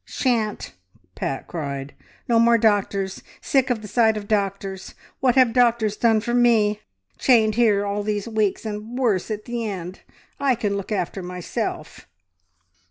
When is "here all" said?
7.53-8.01